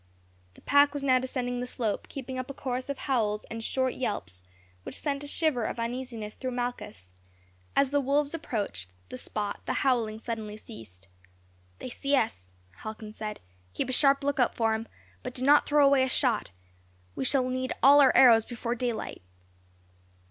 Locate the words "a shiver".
5.23-5.63